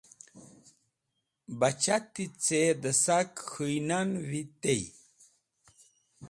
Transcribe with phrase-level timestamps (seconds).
[1.59, 4.83] Bachati ce dẽ sak k̃hũynan’vi tey.